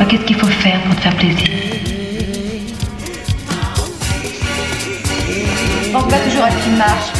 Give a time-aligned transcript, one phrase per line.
[0.00, 1.48] Ah, qu'est-ce qu'il faut faire pour te faire plaisir
[5.92, 7.12] Pense pas toujours à ce qui marche,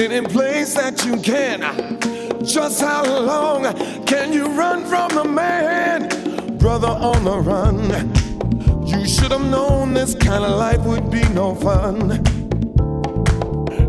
[0.00, 1.60] any place that you can.
[2.42, 3.64] Just how long
[4.06, 6.08] can you run from the man?
[6.56, 7.76] Brother on the run.
[8.86, 12.12] You should have known this kind of life would be no fun.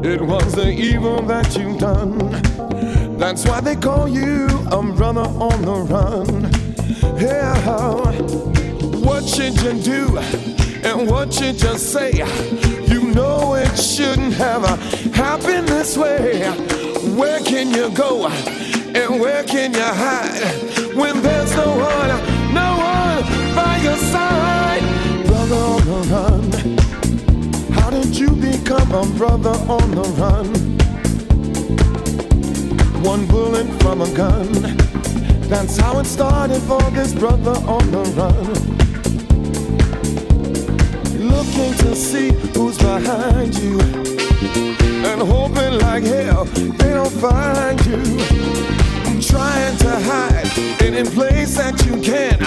[0.03, 2.17] It was the evil that you've done.
[3.17, 6.51] That's why they call you a brother on the run.
[7.21, 8.11] Yeah,
[8.99, 10.17] what should you do?
[10.83, 12.80] And what should you say?
[13.13, 14.63] Know it shouldn't have
[15.13, 16.47] happened this way.
[17.17, 18.27] Where can you go?
[18.27, 20.95] And where can you hide?
[20.95, 24.81] When there's no one, no one by your side.
[25.25, 26.51] Brother on the run.
[27.73, 30.47] How did you become a brother on the run?
[33.03, 34.51] One bullet from a gun.
[35.49, 38.80] That's how it started for this brother on the run.
[41.61, 43.79] Looking to see who's behind you.
[45.05, 48.01] And hoping like hell they don't find you.
[49.21, 50.49] Trying to hide
[50.81, 52.39] any place that you can.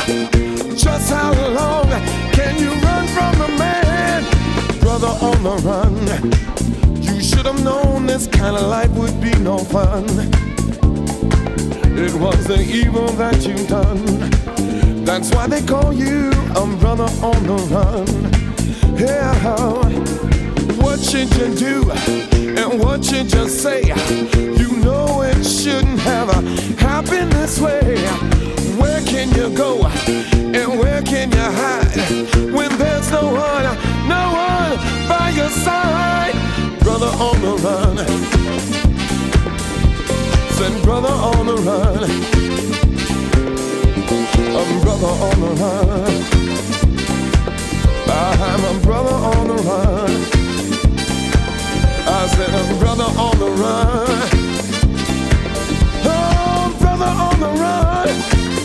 [0.77, 1.89] Just how long
[2.33, 4.25] can you run from the man?
[4.81, 5.95] Brother on the run.
[7.01, 10.07] You should have known this kind of life would be no fun.
[11.97, 15.05] It was the evil that you've done.
[15.05, 18.44] That's why they call you a brother on the run.
[18.97, 19.35] Yeah,
[20.77, 21.91] what should you do?
[21.91, 23.83] And what should you say?
[24.37, 26.31] You know it shouldn't have
[26.79, 27.97] happened this way.
[28.79, 29.85] Where can you go?
[29.87, 32.53] And where can you hide?
[32.53, 33.65] When there's no one,
[34.09, 36.35] no one by your side.
[36.81, 37.97] Brother on the run.
[40.53, 42.05] Said brother on the run.
[44.57, 46.64] I'm brother on the run.
[48.07, 50.11] I'm a brother on the run.
[52.07, 54.09] I said, a brother on the run.
[56.05, 58.64] Oh, brother on the run.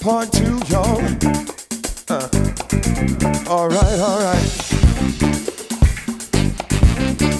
[0.00, 1.00] Part two, y'all.
[2.08, 2.28] Uh.
[3.46, 4.48] All right, all right.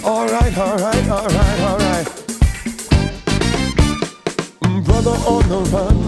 [0.04, 2.06] All right, all right, all right, all right.
[4.84, 5.98] Brother on the run.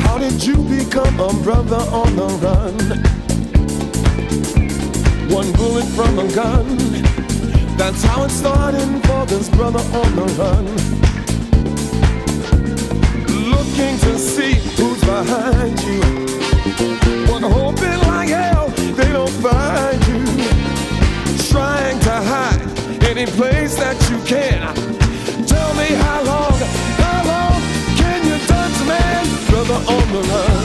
[0.00, 2.74] How did you become a brother on the run?
[5.28, 6.78] One bullet from a gun.
[7.76, 11.13] That's how it started for this brother on the run
[13.74, 16.00] looking to see who's behind you.
[17.26, 20.22] But hoping like hell they don't find you.
[21.50, 24.60] Trying to hide any place that you can.
[25.46, 26.58] Tell me how long,
[27.02, 27.60] how long
[27.98, 29.24] can you dance, man?
[29.50, 30.62] Brother on the run.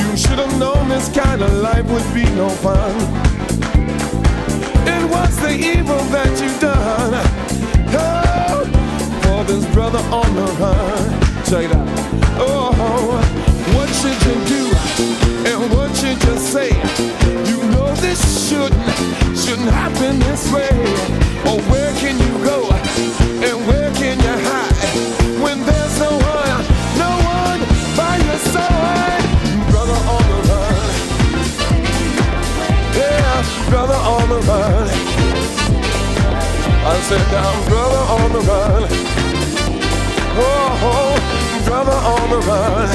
[0.00, 2.94] You should have known this kind of life would be no fun.
[4.88, 7.12] It was the evil that you done.
[7.92, 8.64] Oh,
[9.22, 11.29] for this brother on the run.
[11.50, 11.88] Check it out.
[12.38, 12.70] Oh,
[13.74, 14.70] what should you do
[15.50, 16.70] and what should you say?
[17.50, 18.78] You know this shouldn't
[19.36, 20.70] shouldn't happen this way.
[21.50, 26.62] Or where can you go and where can you hide when there's no one,
[27.02, 27.60] no one
[27.98, 29.26] by your side,
[29.74, 30.86] brother on the run?
[32.94, 34.88] Yeah, brother on the run.
[36.86, 39.10] I said, down, brother on the run
[41.70, 42.88] trouble on the run.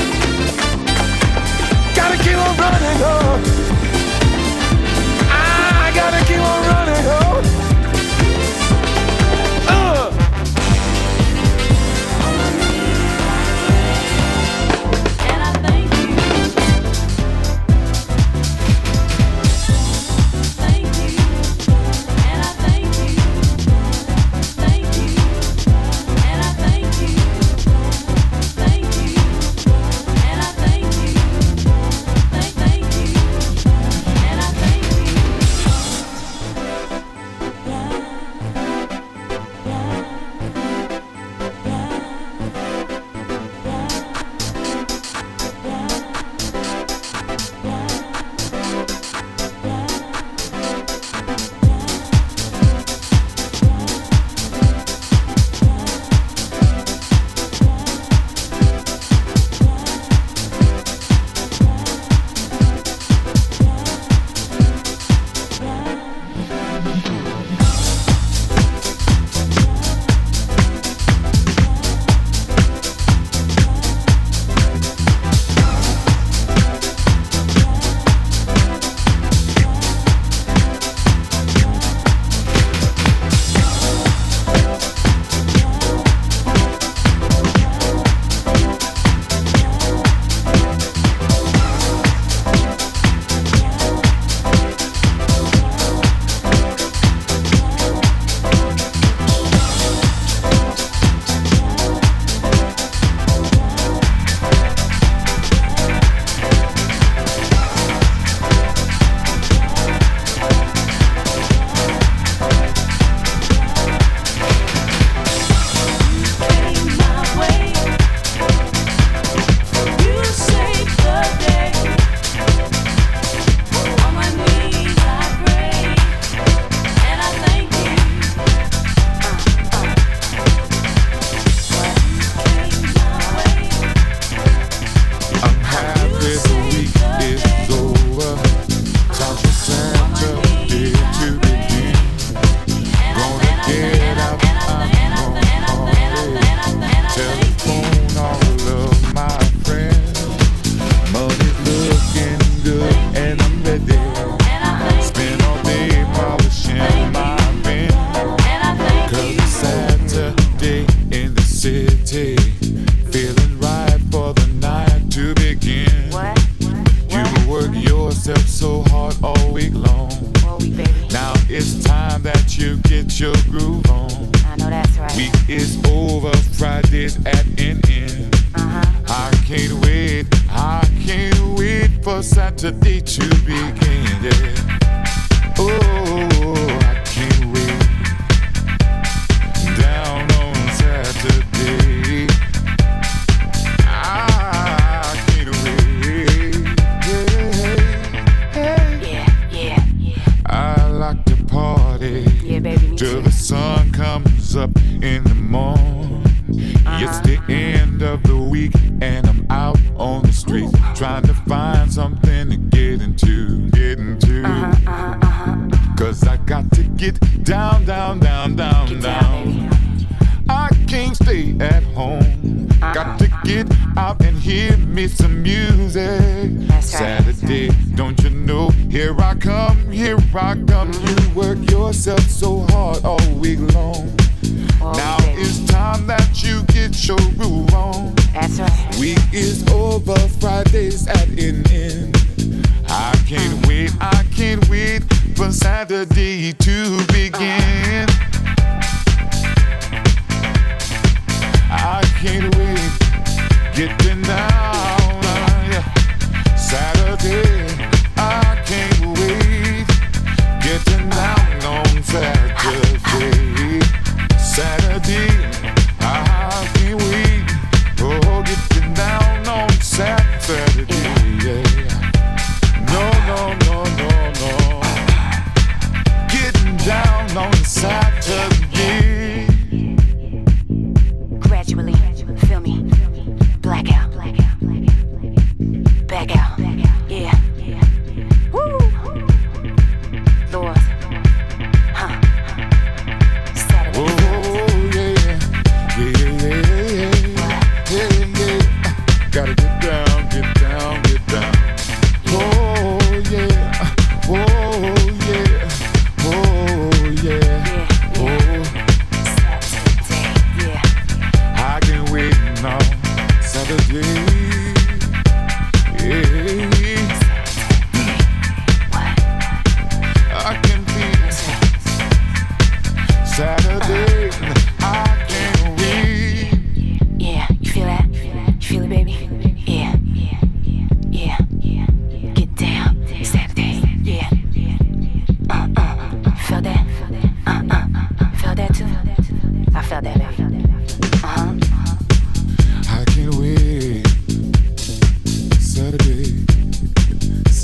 [1.95, 3.41] Gotta keep on running on.
[5.31, 7.24] I gotta keep on running on.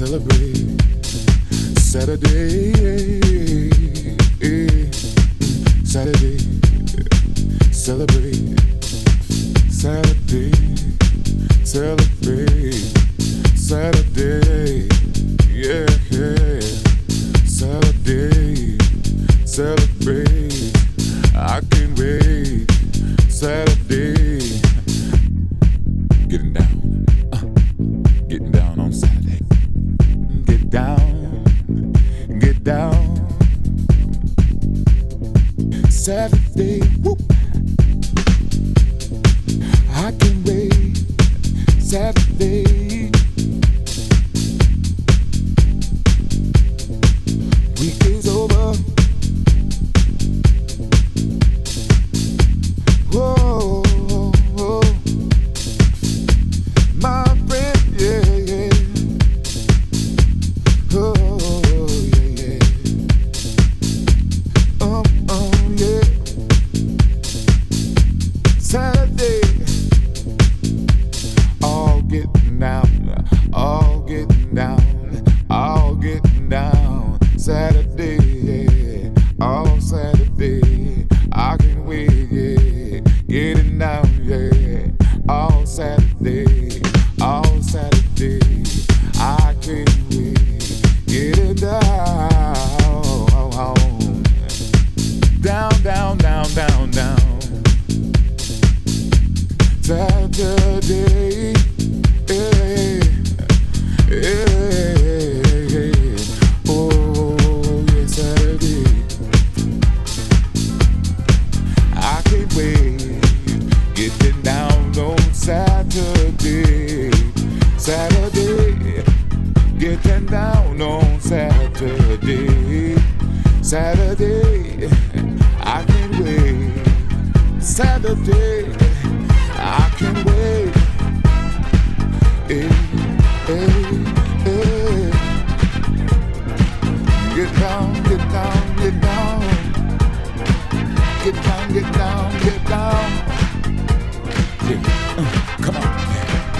[0.01, 0.67] Celebrate.
[1.77, 2.71] Saturday,
[5.83, 6.37] Saturday,
[7.71, 8.59] celebrate.
[9.69, 10.51] Saturday,
[11.65, 12.10] celebrate.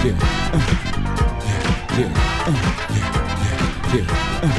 [0.04, 0.18] yeah,
[0.52, 0.58] uh,
[1.46, 1.62] yeah,
[1.98, 2.10] yeah,
[2.46, 2.58] uh,
[2.90, 3.08] yeah,
[3.94, 4.06] yeah,
[4.42, 4.56] uh,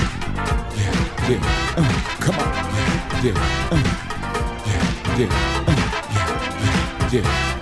[0.77, 0.95] yeah,
[1.29, 1.41] yeah,
[1.77, 3.38] uh, come on, yeah, yeah,
[3.71, 3.84] uh,
[5.17, 5.29] yeah,
[7.12, 7.53] yeah, yeah.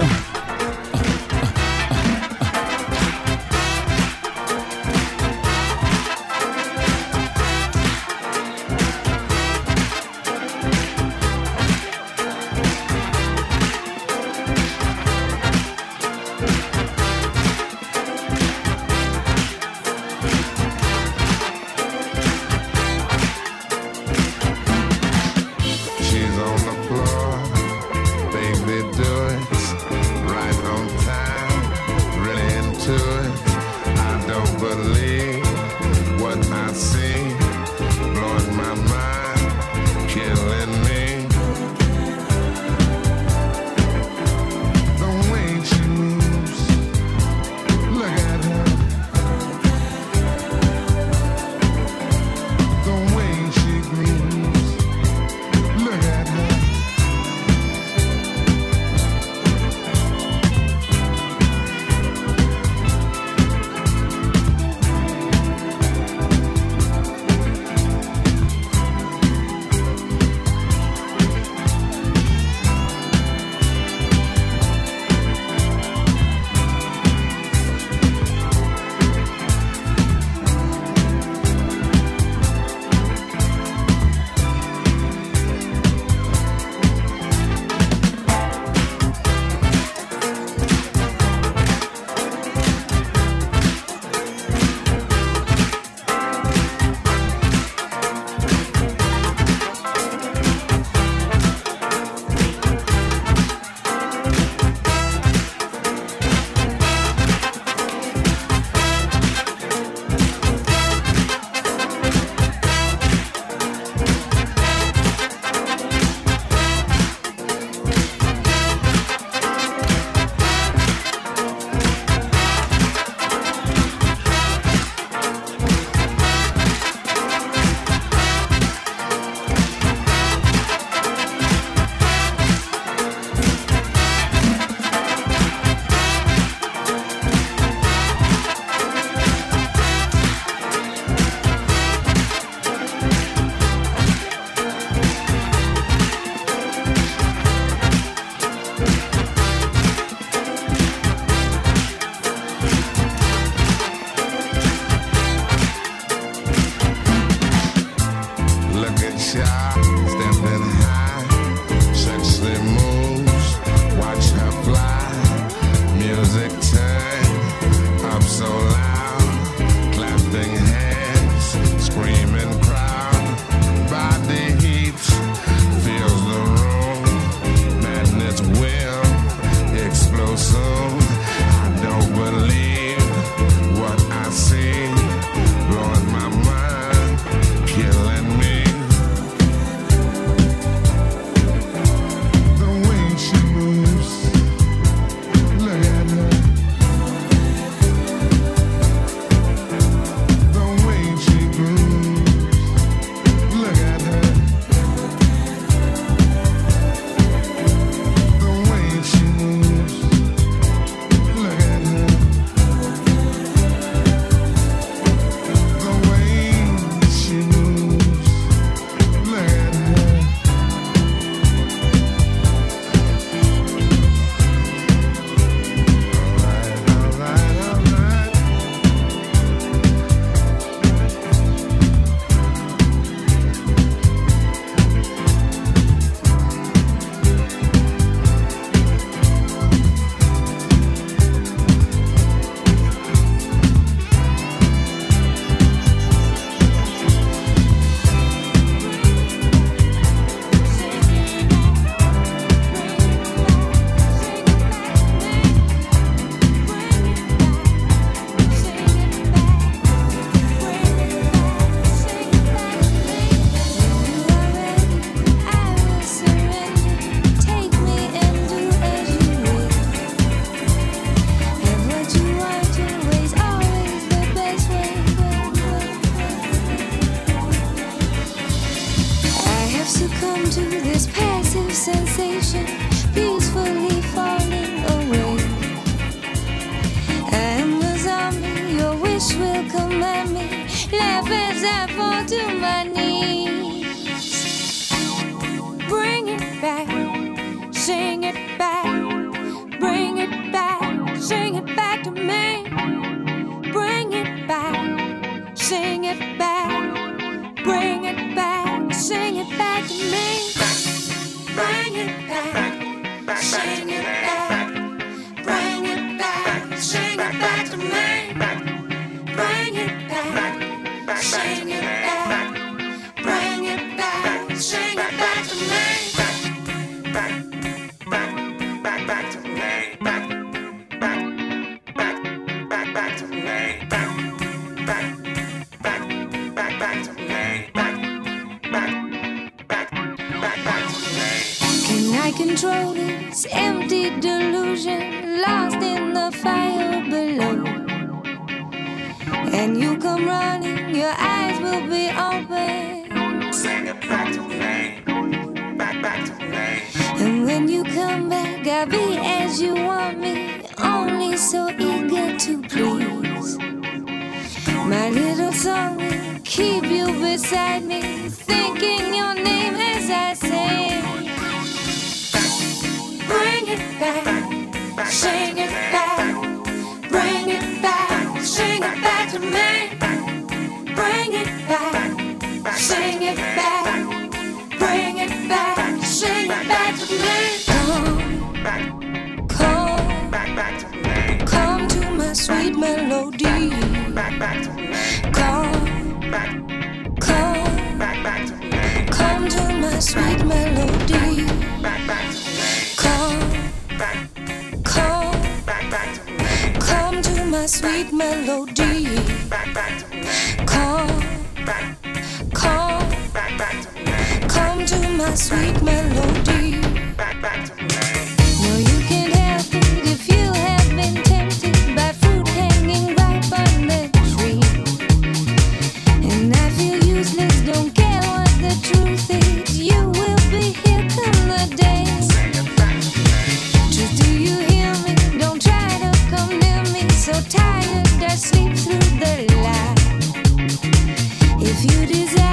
[441.83, 442.50] If you desire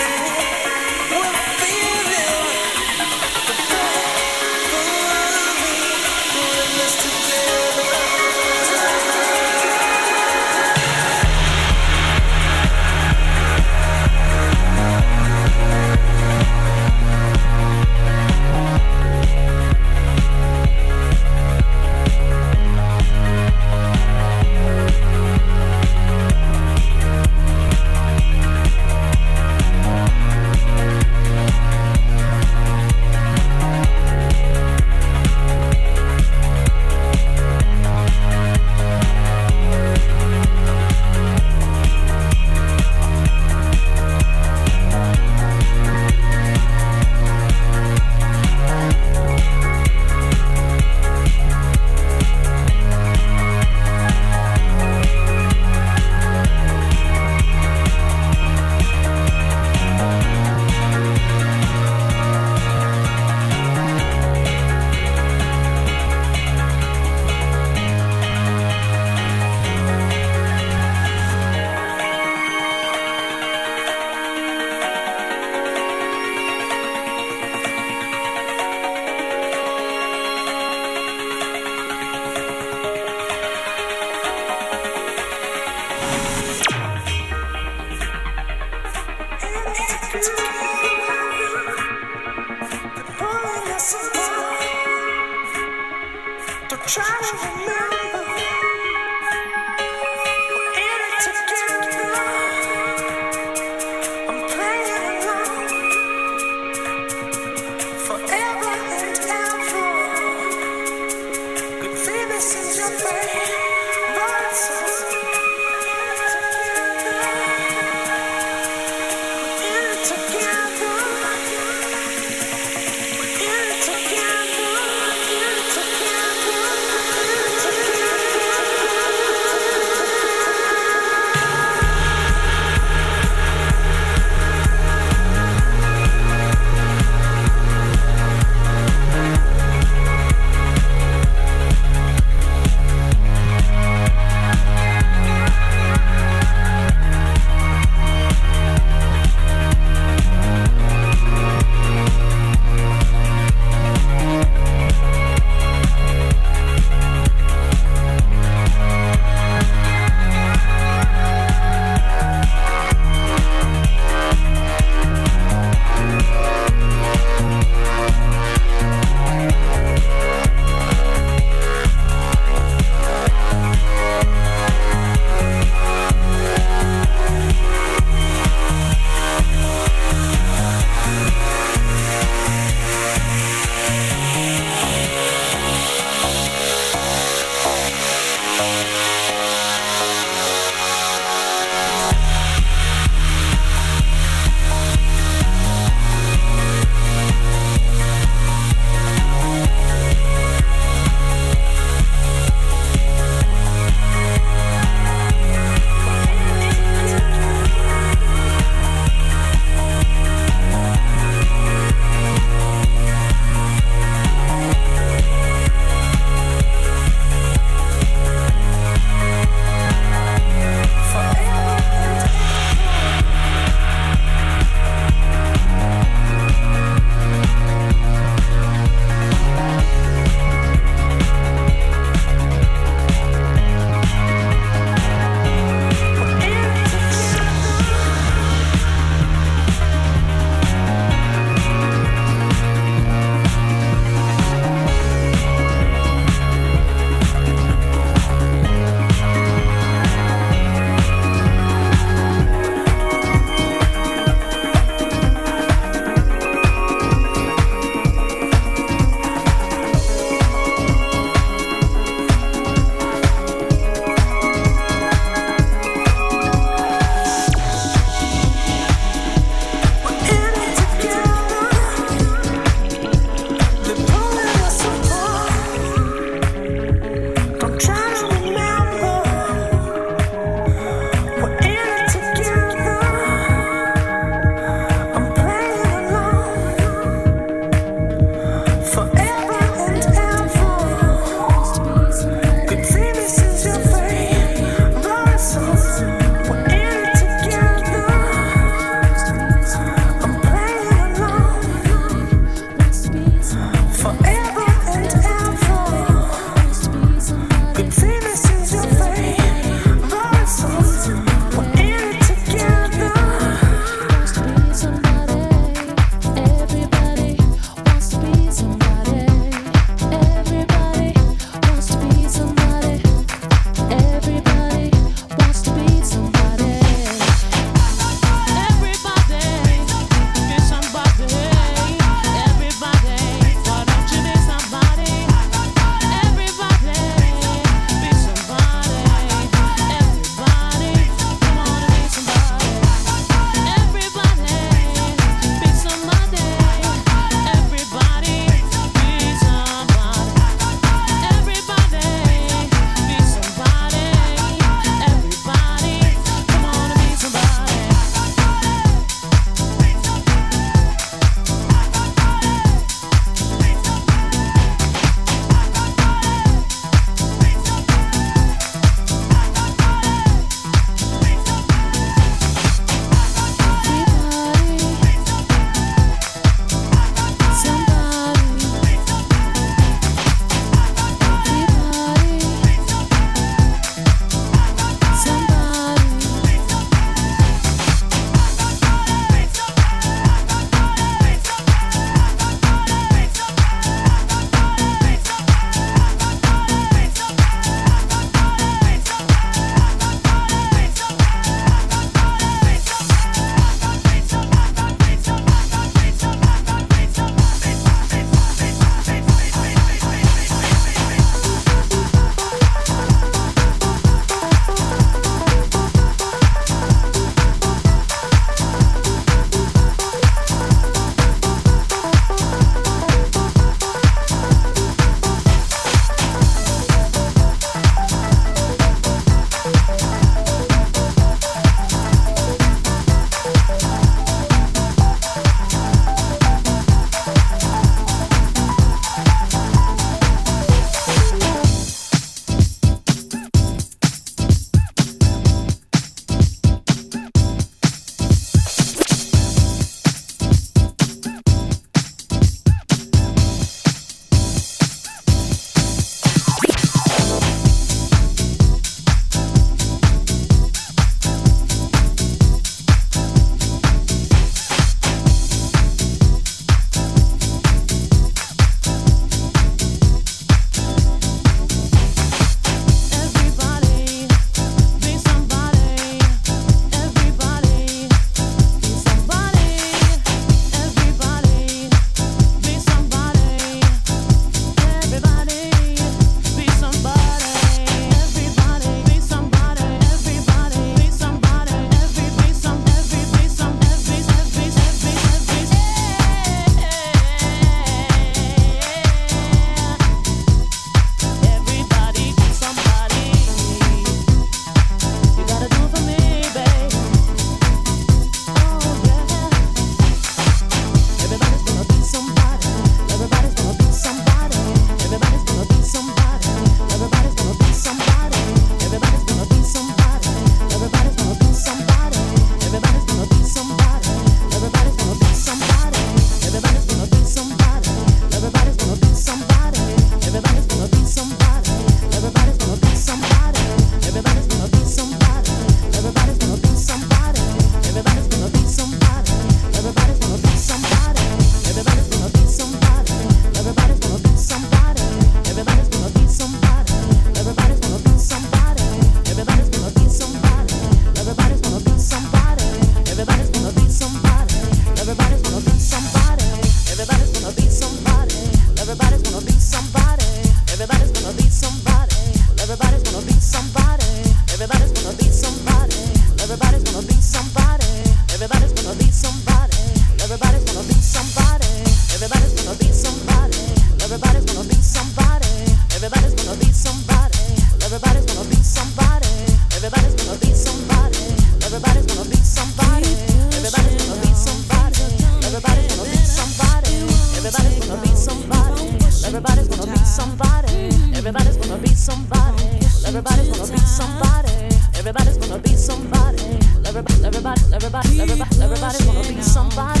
[595.06, 596.42] everybody's gonna be somebody.
[596.72, 600.00] Well, everybody, everybody, everybody, everybody, everybody's gonna be somebody.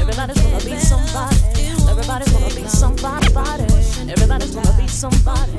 [0.00, 1.36] Everybody's gonna be somebody.
[1.88, 3.26] Everybody's gonna be somebody.
[4.10, 5.52] Everybody's gonna be somebody.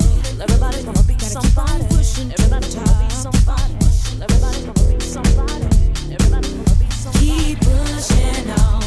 [0.44, 1.88] Everybody's gonna be somebody.
[2.36, 3.80] Everybody's gonna be somebody.
[4.20, 5.68] Everybody's gonna be somebody.
[5.88, 7.20] Everybody's gonna be somebody.
[7.20, 8.81] Keep pushing on.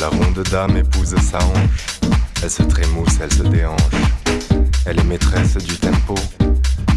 [0.00, 2.00] La ronde dame épouse sa hanche.
[2.42, 3.80] Elle se trémousse, elle se déhanche.
[4.86, 6.14] Elle est maîtresse du tempo.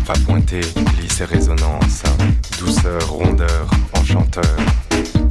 [0.05, 0.61] va pointer,
[0.95, 2.03] glisse et résonance.
[2.59, 4.55] Douceur, rondeur, enchanteur.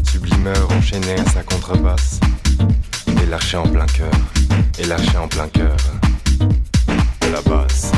[0.04, 2.20] Sublimeur enchaîné à sa contrebasse.
[3.22, 4.12] Et lâché en plein cœur.
[4.78, 5.76] Et lâché en plein cœur.
[7.22, 7.90] De la basse.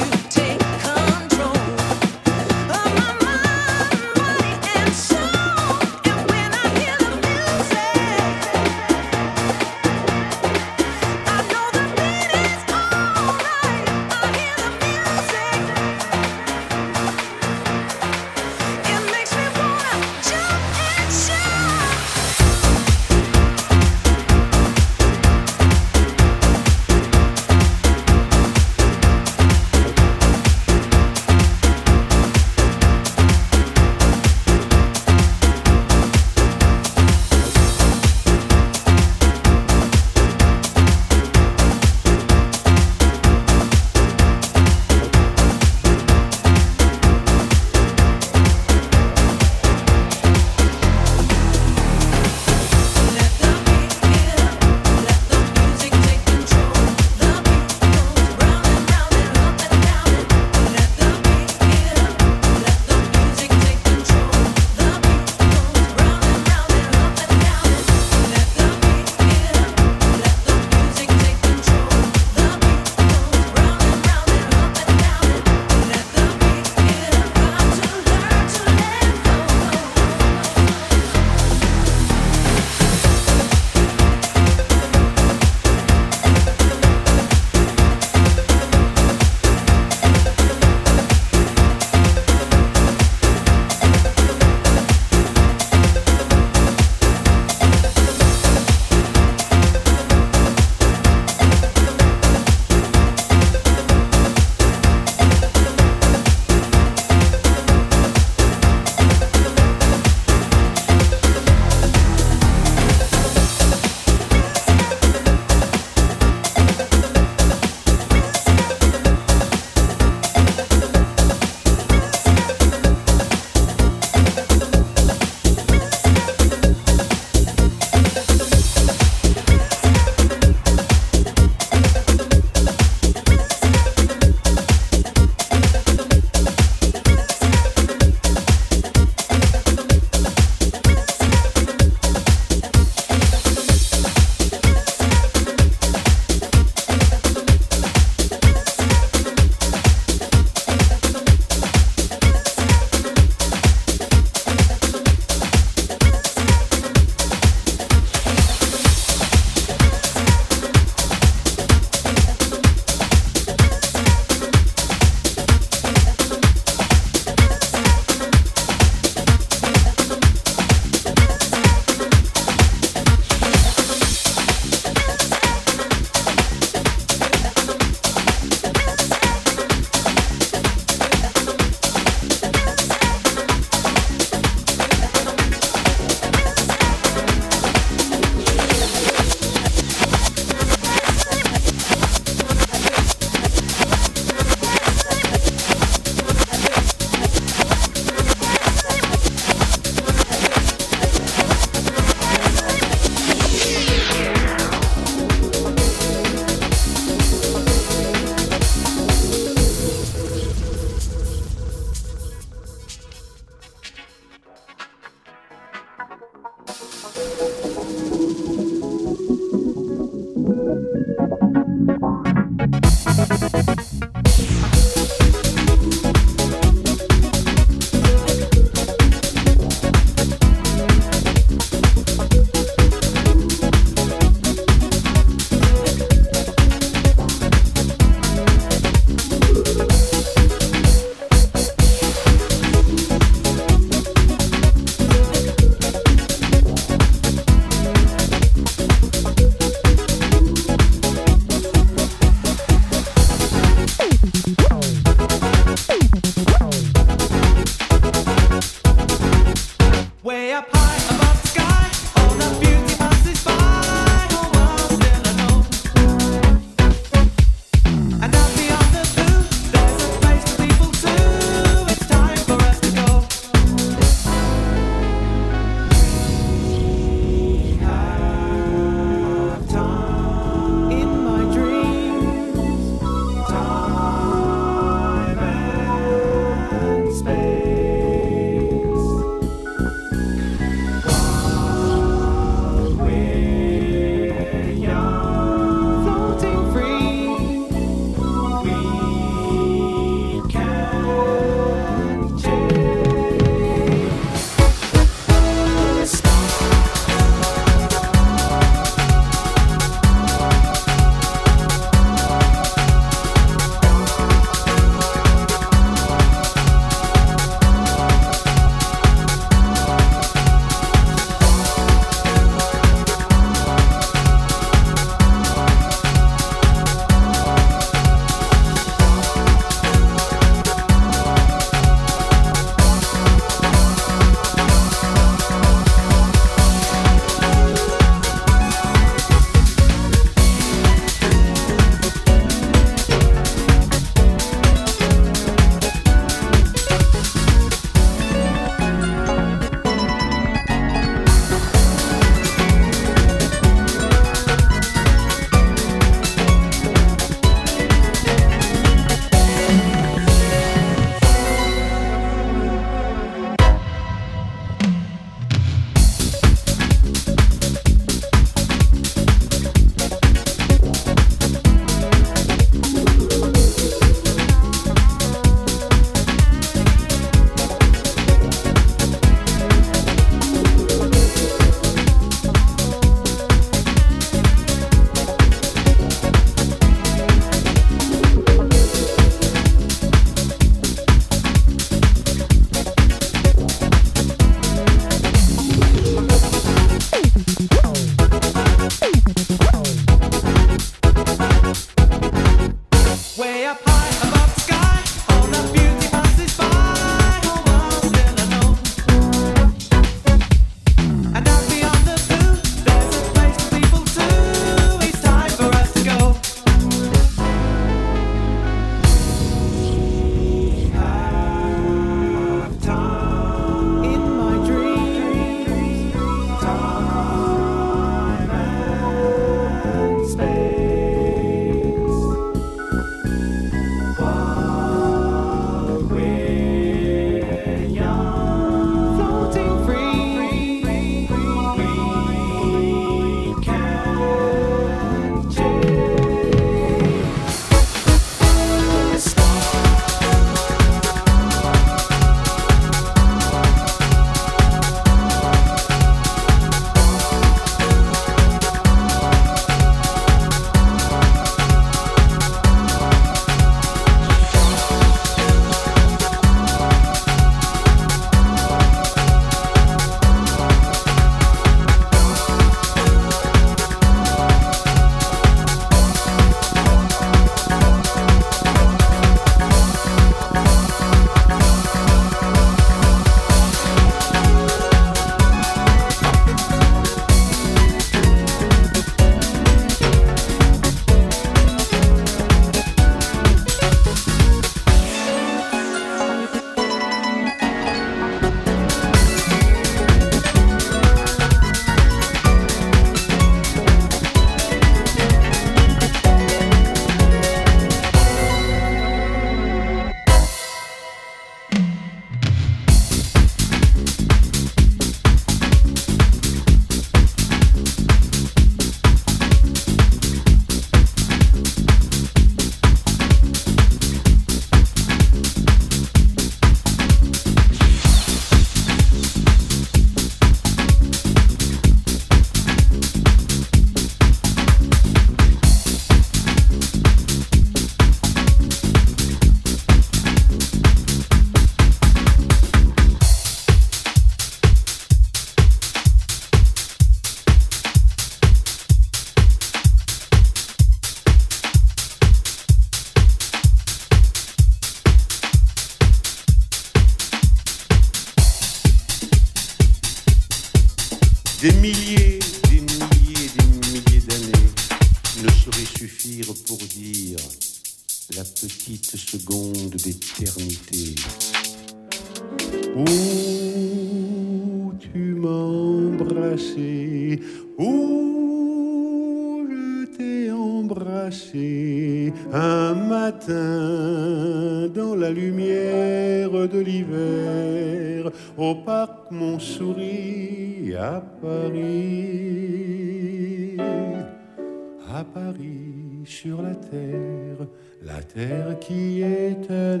[598.02, 600.00] La terre qui est un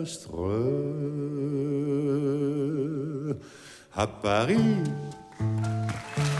[0.00, 0.30] astre.
[3.94, 4.76] À Paris,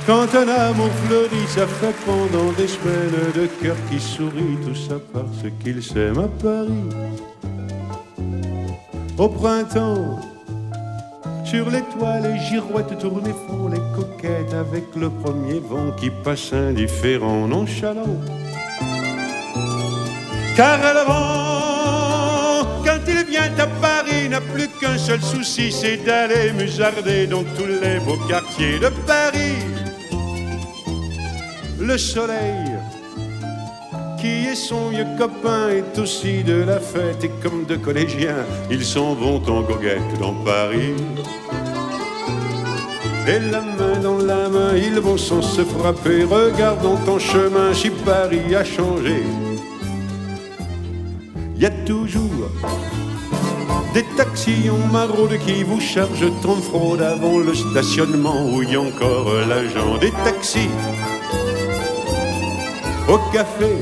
[0.07, 4.97] quand un amour fleurit, ça fait pendant des semaines de cœur qui sourit, tout ça
[5.13, 6.89] parce qu'il s'aime à Paris.
[9.19, 10.19] Au printemps,
[11.45, 16.11] sur les toits, les girouettes tournent et font les coquettes avec le premier vent qui
[16.11, 18.17] passe indifférent, nonchalant.
[20.57, 26.53] Car elle rend, quand il vient à Paris, n'a plus qu'un seul souci, c'est d'aller
[26.53, 29.57] musarder dans tous les beaux quartiers de Paris.
[31.81, 32.65] Le soleil,
[34.23, 38.85] qui est son vieux copain, est aussi de la fête et comme de collégiens, ils
[38.85, 40.95] s'en vont en goguette dans Paris.
[43.27, 47.91] Et la main dans la main, ils vont sans se frapper, regardons ton chemin si
[47.91, 49.25] Paris a changé.
[51.57, 52.49] Il y a toujours
[53.93, 58.81] des taxis en maraude qui vous chargent en fraude avant le stationnement où y a
[58.81, 60.71] encore l'agent des taxis.
[63.09, 63.77] Au café,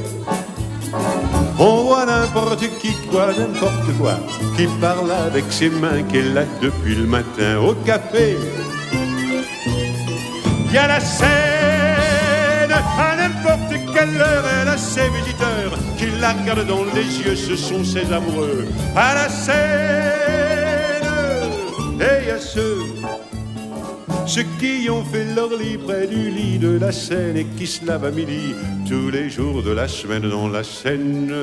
[1.59, 4.14] on voit n'importe qui, quoi, n'importe quoi,
[4.56, 7.59] qui parle avec ses mains, est là depuis le matin.
[7.59, 8.36] Au café,
[10.66, 16.32] il y a la scène, à n'importe quelle heure, elle a ses visiteurs qui la
[16.32, 18.66] regardent dans les yeux, ce sont ses amoureux.
[18.97, 19.56] À la scène,
[22.01, 22.82] et il y a ceux,
[24.31, 27.85] ceux qui ont fait leur lit près du lit de la Seine et qui se
[27.85, 28.55] lavent à midi
[28.89, 31.35] tous les jours de la semaine dans la Seine.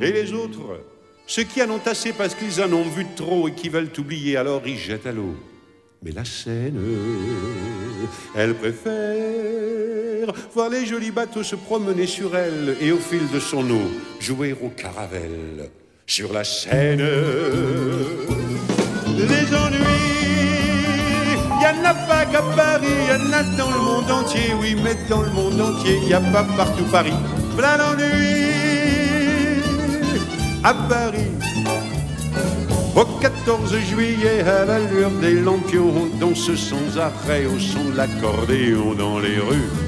[0.00, 0.80] Et les autres,
[1.28, 4.36] ceux qui en ont assez parce qu'ils en ont vu trop et qui veulent oublier,
[4.36, 5.36] alors ils jettent à l'eau.
[6.02, 6.80] Mais la Seine,
[8.34, 13.70] elle préfère voir les jolis bateaux se promener sur elle et au fil de son
[13.70, 15.70] eau jouer au caravelle
[16.04, 17.06] sur la Seine.
[19.16, 19.75] Les ennuis,
[21.86, 24.96] y en a pas qu'à Paris, y en a dans le monde entier, oui, mais
[25.08, 27.12] dans le monde entier, y a pas partout Paris.
[27.56, 29.62] Plein d'ennuis
[30.64, 31.30] à Paris.
[32.96, 38.94] Au 14 juillet, à l'allure des lampions, on danse sans arrêt au son de l'accordéon
[38.94, 39.85] dans les rues.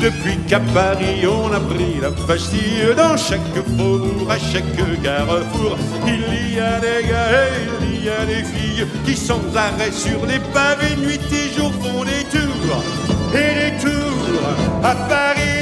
[0.00, 6.54] Depuis qu'à Paris on a pris la Bastille, dans chaque faubourg, à chaque carrefour, il
[6.54, 10.38] y a des gars et il y a des filles qui sans arrêt sur les
[10.52, 12.82] pavés, nuit et jour font des tours
[13.32, 14.48] et des tours
[14.84, 15.55] à Paris.